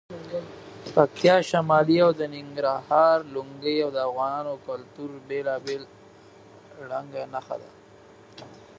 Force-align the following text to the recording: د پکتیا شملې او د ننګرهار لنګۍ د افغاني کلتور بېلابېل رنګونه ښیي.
د 0.81 0.85
پکتیا 0.95 1.35
شملې 1.49 1.97
او 2.05 2.11
د 2.19 2.21
ننګرهار 2.33 3.17
لنګۍ 3.35 3.77
د 3.95 3.97
افغاني 4.09 4.53
کلتور 4.67 5.09
بېلابېل 5.27 5.83
رنګونه 6.91 7.39
ښیي. 7.47 7.69